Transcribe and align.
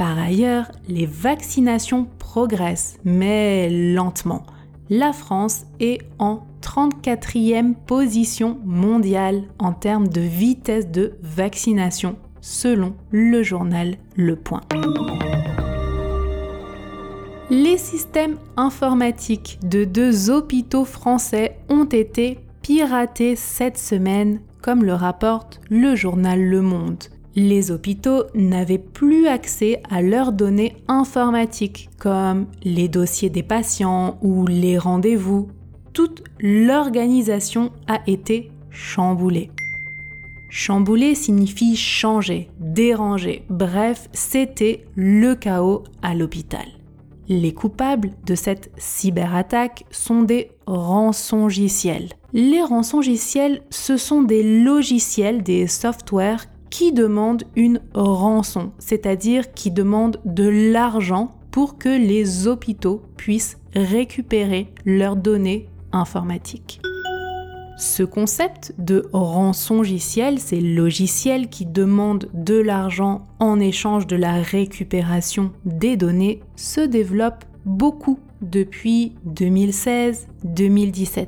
Par 0.00 0.18
ailleurs, 0.18 0.72
les 0.88 1.04
vaccinations 1.04 2.08
progressent, 2.18 2.96
mais 3.04 3.68
lentement. 3.68 4.44
La 4.88 5.12
France 5.12 5.66
est 5.78 5.98
en 6.18 6.40
34e 6.62 7.74
position 7.74 8.58
mondiale 8.64 9.42
en 9.58 9.74
termes 9.74 10.08
de 10.08 10.22
vitesse 10.22 10.90
de 10.90 11.18
vaccination, 11.20 12.16
selon 12.40 12.94
le 13.10 13.42
journal 13.42 13.98
Le 14.16 14.36
Point. 14.36 14.62
Les 17.50 17.76
systèmes 17.76 18.38
informatiques 18.56 19.58
de 19.62 19.84
deux 19.84 20.30
hôpitaux 20.30 20.86
français 20.86 21.58
ont 21.68 21.84
été 21.84 22.38
piratés 22.62 23.36
cette 23.36 23.76
semaine, 23.76 24.40
comme 24.62 24.82
le 24.82 24.94
rapporte 24.94 25.60
le 25.68 25.94
journal 25.94 26.40
Le 26.40 26.62
Monde 26.62 27.04
les 27.36 27.70
hôpitaux 27.70 28.24
n'avaient 28.34 28.78
plus 28.78 29.26
accès 29.26 29.82
à 29.90 30.02
leurs 30.02 30.32
données 30.32 30.76
informatiques 30.88 31.88
comme 31.98 32.46
les 32.62 32.88
dossiers 32.88 33.30
des 33.30 33.42
patients 33.42 34.18
ou 34.22 34.46
les 34.46 34.78
rendez-vous. 34.78 35.48
Toute 35.92 36.24
l'organisation 36.40 37.72
a 37.86 38.00
été 38.06 38.50
chamboulée. 38.70 39.50
Chambouler 40.50 41.14
signifie 41.14 41.76
changer, 41.76 42.50
déranger, 42.58 43.44
bref, 43.48 44.08
c'était 44.12 44.84
le 44.96 45.34
chaos 45.34 45.84
à 46.02 46.14
l'hôpital. 46.14 46.66
Les 47.28 47.54
coupables 47.54 48.10
de 48.26 48.34
cette 48.34 48.72
cyberattaque 48.76 49.84
sont 49.92 50.22
des 50.22 50.50
rançongiciels. 50.66 52.08
Les 52.32 52.62
rançongiciels, 52.62 53.62
ce 53.70 53.96
sont 53.96 54.22
des 54.22 54.62
logiciels, 54.64 55.44
des 55.44 55.68
softwares 55.68 56.46
qui 56.70 56.92
demande 56.92 57.44
une 57.56 57.80
rançon, 57.94 58.70
c'est-à-dire 58.78 59.52
qui 59.52 59.70
demande 59.70 60.20
de 60.24 60.48
l'argent 60.72 61.34
pour 61.50 61.78
que 61.78 61.88
les 61.88 62.46
hôpitaux 62.46 63.02
puissent 63.16 63.58
récupérer 63.74 64.72
leurs 64.84 65.16
données 65.16 65.68
informatiques. 65.92 66.80
Ce 67.76 68.02
concept 68.02 68.74
de 68.78 69.08
rançongiciel, 69.12 70.38
ces 70.38 70.60
logiciels 70.60 71.48
qui 71.48 71.64
demandent 71.64 72.28
de 72.34 72.58
l'argent 72.58 73.26
en 73.38 73.58
échange 73.58 74.06
de 74.06 74.16
la 74.16 74.34
récupération 74.34 75.50
des 75.64 75.96
données, 75.96 76.40
se 76.56 76.82
développe 76.82 77.46
beaucoup 77.64 78.18
depuis 78.42 79.14
2016-2017. 79.26 81.26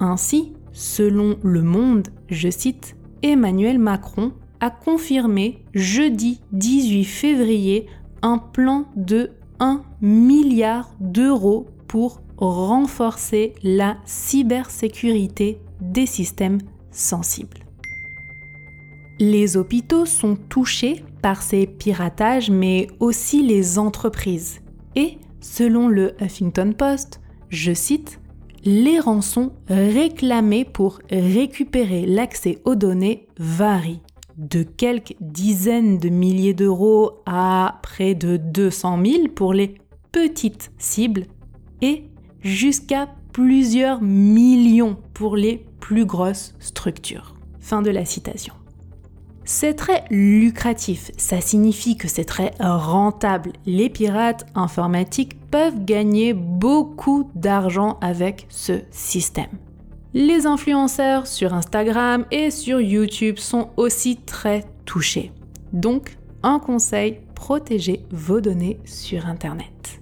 Ainsi, 0.00 0.54
selon 0.72 1.36
Le 1.42 1.62
Monde, 1.62 2.08
je 2.28 2.48
cite, 2.48 2.96
Emmanuel 3.22 3.78
Macron 3.78 4.32
a 4.60 4.70
confirmé 4.70 5.62
jeudi 5.74 6.40
18 6.52 7.04
février 7.04 7.86
un 8.22 8.38
plan 8.38 8.86
de 8.96 9.30
1 9.60 9.82
milliard 10.00 10.90
d'euros 11.00 11.66
pour 11.86 12.20
renforcer 12.36 13.54
la 13.62 13.96
cybersécurité 14.04 15.60
des 15.80 16.06
systèmes 16.06 16.58
sensibles. 16.90 17.58
Les 19.20 19.56
hôpitaux 19.56 20.06
sont 20.06 20.36
touchés 20.36 21.02
par 21.22 21.42
ces 21.42 21.66
piratages, 21.66 22.50
mais 22.50 22.86
aussi 23.00 23.42
les 23.42 23.78
entreprises. 23.78 24.60
Et, 24.94 25.18
selon 25.40 25.88
le 25.88 26.14
Huffington 26.20 26.72
Post, 26.72 27.20
je 27.48 27.72
cite, 27.72 28.20
les 28.64 29.00
rançons 29.00 29.52
réclamées 29.68 30.64
pour 30.64 31.00
récupérer 31.10 32.06
l'accès 32.06 32.58
aux 32.64 32.74
données 32.74 33.26
varient 33.38 34.02
de 34.38 34.62
quelques 34.62 35.16
dizaines 35.20 35.98
de 35.98 36.08
milliers 36.08 36.54
d'euros 36.54 37.20
à 37.26 37.80
près 37.82 38.14
de 38.14 38.36
200 38.36 39.04
000 39.04 39.28
pour 39.34 39.52
les 39.52 39.74
petites 40.12 40.70
cibles 40.78 41.26
et 41.82 42.04
jusqu'à 42.40 43.08
plusieurs 43.32 44.00
millions 44.00 44.96
pour 45.12 45.36
les 45.36 45.66
plus 45.80 46.06
grosses 46.06 46.54
structures. 46.60 47.34
Fin 47.60 47.82
de 47.82 47.90
la 47.90 48.04
citation. 48.04 48.54
C'est 49.44 49.74
très 49.74 50.04
lucratif, 50.10 51.10
ça 51.16 51.40
signifie 51.40 51.96
que 51.96 52.06
c'est 52.06 52.24
très 52.24 52.52
rentable. 52.60 53.52
Les 53.64 53.88
pirates 53.88 54.46
informatiques 54.54 55.40
peuvent 55.50 55.84
gagner 55.84 56.34
beaucoup 56.34 57.30
d'argent 57.34 57.96
avec 58.02 58.46
ce 58.50 58.80
système. 58.90 59.48
Les 60.20 60.46
influenceurs 60.46 61.28
sur 61.28 61.54
Instagram 61.54 62.24
et 62.32 62.50
sur 62.50 62.80
YouTube 62.80 63.38
sont 63.38 63.70
aussi 63.76 64.16
très 64.16 64.64
touchés. 64.84 65.30
Donc, 65.72 66.18
un 66.42 66.58
conseil, 66.58 67.20
protégez 67.36 68.00
vos 68.10 68.40
données 68.40 68.80
sur 68.84 69.26
Internet. 69.26 70.00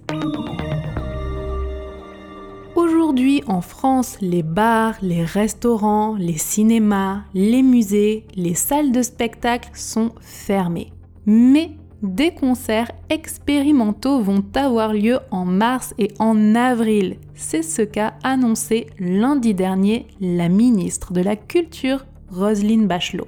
Aujourd'hui 2.75 3.43
en 3.45 3.61
France, 3.61 4.17
les 4.19 4.41
bars, 4.41 4.95
les 5.03 5.23
restaurants, 5.23 6.15
les 6.15 6.39
cinémas, 6.39 7.21
les 7.35 7.61
musées, 7.61 8.25
les 8.35 8.55
salles 8.55 8.91
de 8.91 9.03
spectacle 9.03 9.69
sont 9.75 10.13
fermés. 10.19 10.91
Mais 11.27 11.73
des 12.01 12.31
concerts 12.31 12.91
expérimentaux 13.09 14.21
vont 14.21 14.43
avoir 14.55 14.93
lieu 14.93 15.19
en 15.31 15.45
mars 15.45 15.93
et 15.97 16.11
en 16.19 16.55
avril. 16.55 17.17
C'est 17.35 17.63
ce 17.63 17.81
qu'a 17.81 18.13
annoncé 18.23 18.87
lundi 18.99 19.53
dernier 19.53 20.07
la 20.19 20.49
ministre 20.49 21.13
de 21.13 21.21
la 21.21 21.35
Culture, 21.35 22.05
Roselyne 22.29 22.87
Bachelot. 22.87 23.27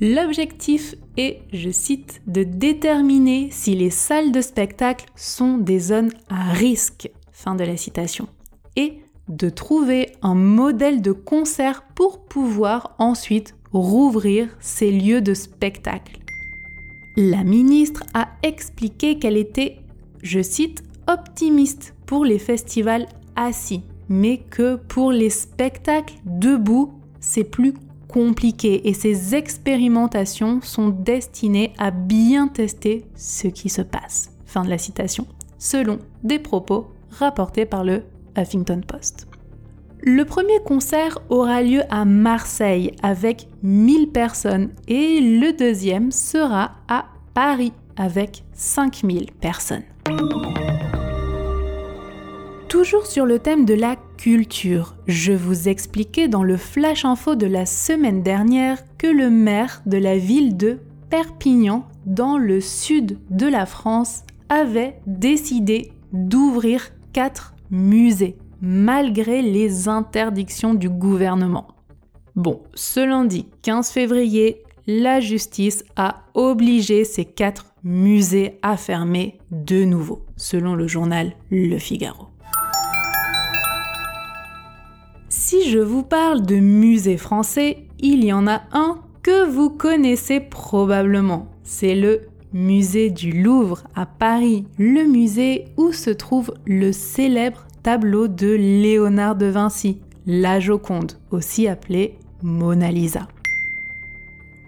L'objectif 0.00 0.94
est, 1.16 1.40
je 1.52 1.70
cite, 1.70 2.20
de 2.26 2.42
déterminer 2.42 3.48
si 3.50 3.74
les 3.74 3.90
salles 3.90 4.30
de 4.30 4.42
spectacle 4.42 5.06
sont 5.16 5.56
des 5.56 5.78
zones 5.78 6.12
à 6.28 6.52
risque. 6.52 7.10
fin 7.32 7.54
de 7.54 7.64
la 7.64 7.76
citation, 7.76 8.28
et 8.76 9.00
de 9.28 9.48
trouver 9.48 10.12
un 10.22 10.34
modèle 10.34 11.02
de 11.02 11.12
concert 11.12 11.82
pour 11.94 12.24
pouvoir 12.24 12.94
ensuite 12.98 13.54
rouvrir 13.72 14.48
ces 14.60 14.90
lieux 14.90 15.20
de 15.20 15.34
spectacle. 15.34 16.18
La 17.18 17.44
ministre 17.44 18.02
a 18.12 18.28
expliqué 18.42 19.18
qu'elle 19.18 19.38
était, 19.38 19.78
je 20.22 20.42
cite, 20.42 20.84
optimiste 21.08 21.94
pour 22.04 22.26
les 22.26 22.38
festivals 22.38 23.06
assis, 23.36 23.80
mais 24.10 24.36
que 24.36 24.76
pour 24.76 25.12
les 25.12 25.30
spectacles 25.30 26.16
debout, 26.26 26.92
c'est 27.18 27.44
plus 27.44 27.72
compliqué 28.06 28.86
et 28.86 28.92
ces 28.92 29.34
expérimentations 29.34 30.60
sont 30.60 30.90
destinées 30.90 31.72
à 31.78 31.90
bien 31.90 32.48
tester 32.48 33.06
ce 33.14 33.48
qui 33.48 33.70
se 33.70 33.80
passe. 33.80 34.30
Fin 34.44 34.64
de 34.64 34.68
la 34.68 34.78
citation, 34.78 35.26
selon 35.56 35.98
des 36.22 36.38
propos 36.38 36.88
rapportés 37.12 37.64
par 37.64 37.82
le 37.82 38.02
Huffington 38.36 38.82
Post. 38.86 39.26
Le 40.02 40.24
premier 40.24 40.60
concert 40.64 41.18
aura 41.30 41.62
lieu 41.62 41.82
à 41.90 42.04
Marseille 42.04 42.92
avec 43.02 43.48
1000 43.62 44.08
personnes 44.08 44.70
et 44.88 45.20
le 45.20 45.56
deuxième 45.56 46.12
sera 46.12 46.72
à 46.88 47.06
Paris 47.34 47.72
avec 47.96 48.44
5000 48.52 49.32
personnes. 49.40 49.84
Toujours 52.68 53.06
sur 53.06 53.24
le 53.24 53.38
thème 53.38 53.64
de 53.64 53.74
la 53.74 53.96
culture, 54.18 54.96
je 55.06 55.32
vous 55.32 55.68
expliquais 55.68 56.28
dans 56.28 56.42
le 56.42 56.56
flash 56.56 57.04
info 57.04 57.34
de 57.34 57.46
la 57.46 57.64
semaine 57.64 58.22
dernière 58.22 58.78
que 58.98 59.06
le 59.06 59.30
maire 59.30 59.82
de 59.86 59.96
la 59.96 60.18
ville 60.18 60.56
de 60.56 60.78
Perpignan, 61.08 61.86
dans 62.04 62.36
le 62.36 62.60
sud 62.60 63.18
de 63.30 63.46
la 63.46 63.64
France, 63.64 64.24
avait 64.48 64.98
décidé 65.06 65.92
d'ouvrir 66.12 66.90
quatre 67.12 67.54
musées 67.70 68.36
malgré 68.60 69.42
les 69.42 69.88
interdictions 69.88 70.74
du 70.74 70.88
gouvernement. 70.88 71.68
Bon, 72.34 72.62
ce 72.74 73.00
lundi 73.00 73.46
15 73.62 73.90
février, 73.90 74.62
la 74.86 75.20
justice 75.20 75.84
a 75.96 76.22
obligé 76.34 77.04
ces 77.04 77.24
quatre 77.24 77.66
musées 77.82 78.58
à 78.62 78.76
fermer 78.76 79.38
de 79.50 79.84
nouveau, 79.84 80.24
selon 80.36 80.74
le 80.74 80.86
journal 80.86 81.32
Le 81.50 81.78
Figaro. 81.78 82.26
Si 85.28 85.70
je 85.70 85.78
vous 85.78 86.02
parle 86.02 86.42
de 86.42 86.56
musée 86.56 87.16
français, 87.16 87.86
il 87.98 88.24
y 88.24 88.32
en 88.32 88.46
a 88.46 88.62
un 88.72 89.00
que 89.22 89.48
vous 89.48 89.70
connaissez 89.70 90.40
probablement. 90.40 91.48
C'est 91.62 91.94
le 91.94 92.22
musée 92.52 93.10
du 93.10 93.32
Louvre 93.32 93.84
à 93.94 94.06
Paris, 94.06 94.66
le 94.78 95.04
musée 95.04 95.66
où 95.76 95.92
se 95.92 96.10
trouve 96.10 96.54
le 96.64 96.92
célèbre 96.92 97.66
tableau 97.86 98.26
de 98.26 98.48
Léonard 98.48 99.36
de 99.36 99.46
Vinci, 99.46 100.00
la 100.26 100.58
Joconde, 100.58 101.12
aussi 101.30 101.68
appelée 101.68 102.18
Mona 102.42 102.90
Lisa. 102.90 103.28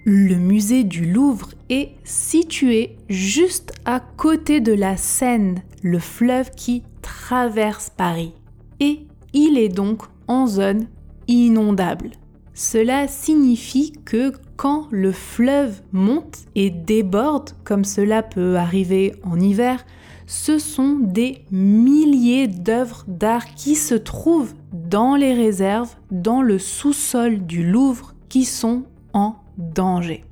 Le 0.05 0.37
musée 0.37 0.85
du 0.85 1.05
Louvre 1.05 1.49
est 1.69 1.91
situé 2.05 2.95
juste 3.09 3.73
à 3.85 3.99
côté 3.99 4.61
de 4.61 4.73
la 4.73 4.97
Seine, 4.97 5.63
le 5.83 5.99
fleuve 5.99 6.53
qui 6.53 6.85
traverse 7.03 7.91
Paris. 7.91 8.35
Et 8.79 9.01
il 9.33 9.59
est 9.59 9.69
donc 9.69 10.03
en 10.29 10.47
zone 10.47 10.87
inondable. 11.27 12.13
Cela 12.55 13.09
signifie 13.09 13.95
que 14.05 14.33
quand 14.55 14.87
le 14.93 15.11
fleuve 15.11 15.81
monte 15.91 16.45
et 16.55 16.71
déborde, 16.71 17.51
comme 17.65 17.85
cela 17.85 18.23
peut 18.23 18.55
arriver 18.55 19.17
en 19.25 19.41
hiver, 19.41 19.85
ce 20.29 20.59
sont 20.59 20.99
des 21.01 21.47
milliers 21.51 22.49
d'œuvres 22.49 23.05
d'art 23.09 23.55
qui 23.55 23.75
se 23.75 23.95
trouvent 23.95 24.53
dans 24.73 25.17
les 25.17 25.33
réserves, 25.33 25.97
dans 26.11 26.43
le 26.43 26.59
sous-sol 26.59 27.47
du 27.47 27.67
Louvre, 27.67 28.15
qui 28.29 28.45
sont 28.45 28.83
en 29.15 29.37
danger. 29.57 30.25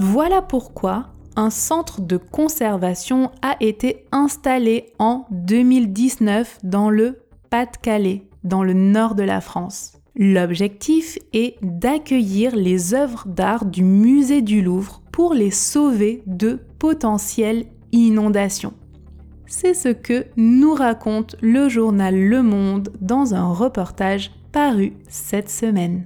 Voilà 0.00 0.40
pourquoi 0.40 1.08
un 1.36 1.50
centre 1.50 2.00
de 2.00 2.16
conservation 2.16 3.30
a 3.42 3.56
été 3.60 4.06
installé 4.10 4.86
en 4.98 5.26
2019 5.32 6.60
dans 6.64 6.88
le 6.88 7.18
Pas-de-Calais, 7.50 8.26
dans 8.42 8.64
le 8.64 8.72
nord 8.72 9.14
de 9.14 9.22
la 9.22 9.42
France. 9.42 9.92
L'objectif 10.16 11.18
est 11.34 11.56
d'accueillir 11.62 12.56
les 12.56 12.94
œuvres 12.94 13.24
d'art 13.26 13.66
du 13.66 13.84
musée 13.84 14.40
du 14.40 14.62
Louvre 14.62 15.02
pour 15.12 15.34
les 15.34 15.50
sauver 15.50 16.22
de 16.26 16.58
potentielles 16.78 17.66
inondations. 17.92 18.74
C'est 19.46 19.74
ce 19.74 19.88
que 19.88 20.26
nous 20.36 20.74
raconte 20.74 21.36
le 21.40 21.68
journal 21.68 22.14
Le 22.14 22.42
Monde 22.42 22.92
dans 23.00 23.34
un 23.34 23.52
reportage 23.52 24.30
paru 24.52 24.92
cette 25.08 25.48
semaine. 25.48 26.04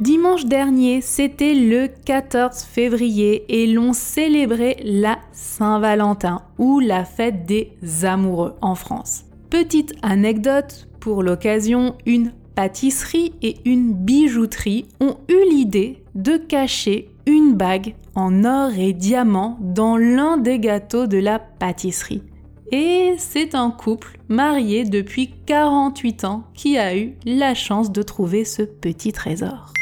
Dimanche 0.00 0.46
dernier, 0.46 1.00
c'était 1.00 1.54
le 1.54 1.88
14 1.88 2.62
février 2.62 3.44
et 3.48 3.66
l'on 3.66 3.92
célébrait 3.92 4.76
la 4.84 5.18
Saint-Valentin 5.32 6.42
ou 6.56 6.78
la 6.78 7.04
fête 7.04 7.46
des 7.46 7.72
amoureux 8.04 8.54
en 8.60 8.76
France. 8.76 9.24
Petite 9.50 9.94
anecdote, 10.02 10.88
pour 11.00 11.24
l'occasion, 11.24 11.96
une 12.06 12.32
pâtisserie 12.54 13.32
et 13.42 13.56
une 13.64 13.92
bijouterie 13.92 14.86
ont 15.00 15.16
eu 15.28 15.50
l'idée 15.50 16.02
de 16.14 16.36
cacher 16.36 17.10
une 17.28 17.54
bague 17.54 17.94
en 18.14 18.44
or 18.44 18.70
et 18.78 18.94
diamant 18.94 19.58
dans 19.60 19.98
l'un 19.98 20.38
des 20.38 20.58
gâteaux 20.58 21.06
de 21.06 21.18
la 21.18 21.38
pâtisserie. 21.38 22.22
Et 22.72 23.14
c'est 23.18 23.54
un 23.54 23.70
couple 23.70 24.18
marié 24.28 24.84
depuis 24.84 25.34
48 25.46 26.24
ans 26.24 26.44
qui 26.54 26.78
a 26.78 26.96
eu 26.96 27.14
la 27.26 27.54
chance 27.54 27.92
de 27.92 28.02
trouver 28.02 28.44
ce 28.44 28.62
petit 28.62 29.12
trésor. 29.12 29.72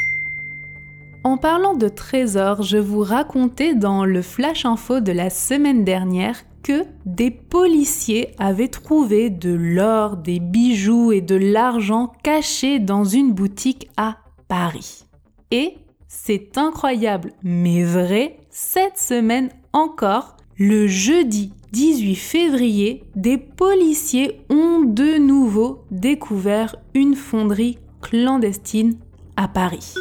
En 1.23 1.37
parlant 1.37 1.73
de 1.73 1.87
trésor, 1.87 2.63
je 2.63 2.77
vous 2.77 3.01
racontais 3.01 3.75
dans 3.75 4.05
le 4.05 4.21
flash 4.21 4.65
info 4.65 4.99
de 4.99 5.11
la 5.11 5.29
semaine 5.29 5.83
dernière 5.83 6.43
que 6.63 6.83
des 7.05 7.31
policiers 7.31 8.33
avaient 8.39 8.67
trouvé 8.67 9.29
de 9.29 9.53
l'or, 9.53 10.17
des 10.17 10.39
bijoux 10.39 11.13
et 11.13 11.21
de 11.21 11.35
l'argent 11.35 12.11
cachés 12.23 12.79
dans 12.79 13.05
une 13.05 13.33
boutique 13.33 13.89
à 13.95 14.17
Paris. 14.49 15.05
Et 15.51 15.77
c'est 16.07 16.57
incroyable, 16.57 17.33
mais 17.43 17.83
vrai, 17.83 18.37
cette 18.49 18.97
semaine 18.97 19.49
encore, 19.73 20.37
le 20.57 20.87
jeudi 20.87 21.51
18 21.73 22.15
février, 22.15 23.03
des 23.15 23.37
policiers 23.37 24.41
ont 24.49 24.81
de 24.81 25.17
nouveau 25.17 25.83
découvert 25.91 26.75
une 26.93 27.15
fonderie 27.15 27.77
clandestine 28.01 28.97
à 29.35 29.47
Paris. 29.47 29.93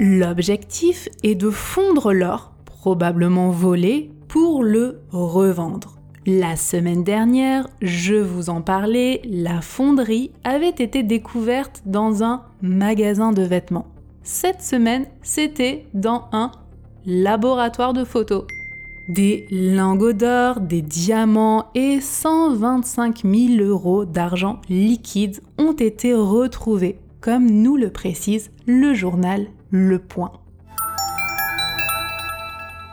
L'objectif 0.00 1.08
est 1.22 1.34
de 1.34 1.50
fondre 1.50 2.12
l'or, 2.12 2.52
probablement 2.64 3.50
volé, 3.50 4.10
pour 4.28 4.62
le 4.62 5.00
revendre. 5.10 5.98
La 6.26 6.56
semaine 6.56 7.04
dernière, 7.04 7.68
je 7.80 8.14
vous 8.14 8.50
en 8.50 8.60
parlais, 8.60 9.22
la 9.24 9.60
fonderie 9.60 10.30
avait 10.44 10.68
été 10.68 11.02
découverte 11.02 11.82
dans 11.86 12.22
un 12.22 12.42
magasin 12.60 13.32
de 13.32 13.42
vêtements 13.42 13.86
cette 14.28 14.60
semaine, 14.60 15.06
c'était 15.22 15.86
dans 15.94 16.26
un 16.32 16.52
laboratoire 17.06 17.94
de 17.94 18.04
photos. 18.04 18.44
Des 19.08 19.46
lingots 19.50 20.12
d'or, 20.12 20.60
des 20.60 20.82
diamants 20.82 21.64
et 21.74 22.02
125 22.02 23.22
000 23.24 23.66
euros 23.66 24.04
d'argent 24.04 24.60
liquide 24.68 25.40
ont 25.56 25.72
été 25.72 26.12
retrouvés, 26.12 26.98
comme 27.22 27.46
nous 27.46 27.78
le 27.78 27.88
précise 27.88 28.50
le 28.66 28.92
journal 28.92 29.46
Le 29.70 29.98
Point. 29.98 30.32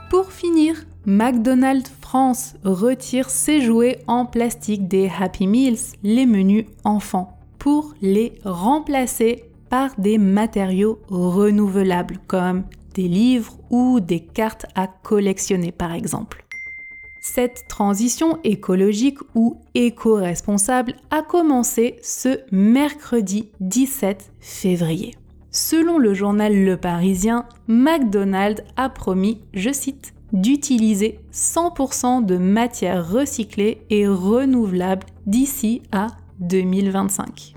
Pour 0.10 0.32
finir, 0.32 0.86
McDonald's 1.06 1.92
France 2.00 2.56
retire 2.64 3.30
ses 3.30 3.60
jouets 3.60 4.00
en 4.08 4.26
plastique 4.26 4.88
des 4.88 5.12
Happy 5.20 5.48
Meals, 5.48 5.98
les 6.02 6.26
menus 6.26 6.66
enfants, 6.86 7.38
pour 7.60 7.94
les 8.02 8.36
remplacer 8.46 9.44
des 9.98 10.18
matériaux 10.18 11.00
renouvelables 11.10 12.20
comme 12.28 12.64
des 12.94 13.08
livres 13.08 13.58
ou 13.70 14.00
des 14.00 14.22
cartes 14.22 14.66
à 14.76 14.88
collectionner 14.88 15.72
par 15.72 15.94
exemple. 15.94 16.46
Cette 17.22 17.68
transition 17.68 18.38
écologique 18.44 19.18
ou 19.34 19.60
éco-responsable 19.74 20.94
a 21.10 21.24
commencé 21.24 21.98
ce 22.04 22.40
mercredi 22.52 23.50
17 23.62 24.32
février. 24.40 25.16
Selon 25.50 25.98
le 25.98 26.14
journal 26.14 26.54
Le 26.54 26.78
Parisien, 26.78 27.46
McDonald's 27.68 28.64
a 28.78 28.90
promis, 28.90 29.42
je 29.54 29.72
cite, 29.72 30.14
d'utiliser 30.34 31.20
100% 31.34 32.26
de 32.26 32.38
matières 32.38 33.10
recyclées 33.10 33.82
et 33.90 34.08
renouvelables 34.08 35.08
d'ici 35.26 35.82
à 35.92 36.08
2025. 36.42 37.56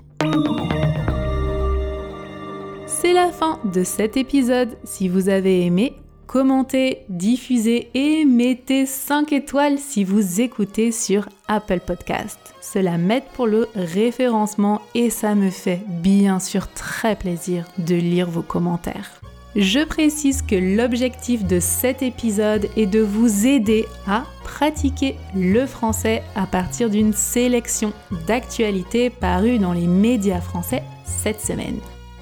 C'est 3.01 3.13
la 3.13 3.31
fin 3.31 3.61
de 3.63 3.85
cet 3.85 4.17
épisode. 4.17 4.75
Si 4.83 5.07
vous 5.07 5.29
avez 5.29 5.65
aimé, 5.65 5.93
commentez, 6.27 7.05
diffusez 7.07 7.87
et 7.93 8.25
mettez 8.25 8.85
5 8.85 9.31
étoiles 9.31 9.79
si 9.79 10.03
vous 10.03 10.41
écoutez 10.41 10.91
sur 10.91 11.29
Apple 11.47 11.79
Podcast. 11.79 12.37
Cela 12.59 12.97
m'aide 12.97 13.23
pour 13.33 13.47
le 13.47 13.69
référencement 13.73 14.81
et 14.95 15.09
ça 15.09 15.33
me 15.33 15.49
fait 15.49 15.81
bien 15.87 16.41
sûr 16.41 16.67
très 16.73 17.15
plaisir 17.15 17.63
de 17.77 17.95
lire 17.95 18.29
vos 18.29 18.41
commentaires. 18.41 19.21
Je 19.55 19.85
précise 19.85 20.41
que 20.41 20.55
l'objectif 20.55 21.45
de 21.45 21.61
cet 21.61 22.01
épisode 22.01 22.67
est 22.75 22.85
de 22.85 22.99
vous 22.99 23.47
aider 23.47 23.85
à 24.07 24.25
pratiquer 24.43 25.15
le 25.33 25.65
français 25.65 26.21
à 26.35 26.45
partir 26.45 26.89
d'une 26.89 27.13
sélection 27.13 27.93
d'actualités 28.27 29.09
parues 29.09 29.57
dans 29.57 29.73
les 29.73 29.87
médias 29.87 30.41
français 30.41 30.83
cette 31.05 31.39
semaine. 31.39 31.79